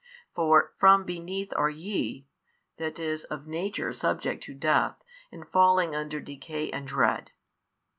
For 0.33 0.73
from, 0.79 1.03
beneath 1.05 1.53
are 1.55 1.69
ye, 1.69 2.25
that 2.77 2.97
is 2.97 3.23
of 3.25 3.45
nature 3.45 3.93
subject 3.93 4.41
to 4.45 4.55
death 4.55 4.95
and 5.31 5.47
falling 5.47 5.93
under 5.93 6.19
decay 6.19 6.71
and 6.71 6.87
dread. 6.87 7.29